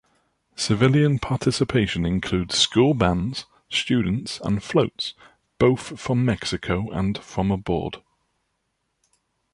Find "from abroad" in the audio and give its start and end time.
7.19-8.01